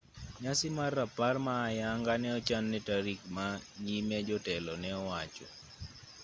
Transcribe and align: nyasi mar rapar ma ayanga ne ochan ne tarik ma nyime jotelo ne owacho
nyasi 0.41 0.67
mar 0.77 0.91
rapar 0.97 1.35
ma 1.47 1.55
ayanga 1.69 2.13
ne 2.17 2.29
ochan 2.37 2.65
ne 2.71 2.79
tarik 2.87 3.19
ma 3.35 3.45
nyime 3.85 4.17
jotelo 4.27 4.73
ne 4.81 4.89
owacho 5.01 5.47